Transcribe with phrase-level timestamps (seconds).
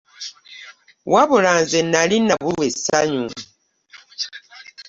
[1.11, 3.27] Wabula nze nali nabulwa esanyu.